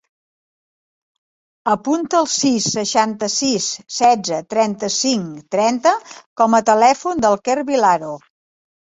Apunta 1.73 2.15
el 2.21 2.29
sis, 2.35 2.69
seixanta-sis, 2.75 3.67
setze, 3.97 4.39
trenta-cinc, 4.53 5.35
trenta 5.57 5.93
com 6.43 6.57
a 6.59 6.63
telèfon 6.71 7.21
del 7.27 7.37
Quer 7.49 7.57
Vilaro. 7.69 8.15